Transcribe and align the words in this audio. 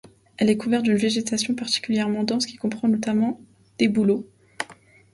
Elle 0.37 0.49
est 0.49 0.57
couverte 0.57 0.81
d'une 0.85 0.95
végétation 0.95 1.53
particulièrement 1.53 2.23
dense, 2.23 2.47
qui 2.47 2.57
comprend 2.57 2.87
notamment 2.87 3.39
des 3.77 3.87
bouleaux. 3.87 4.27